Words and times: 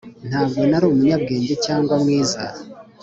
ntabwo 0.29 0.61
nari 0.69 0.85
umunyabwenge 0.87 1.53
cyangwa 1.65 1.93
mwiza, 2.03 2.41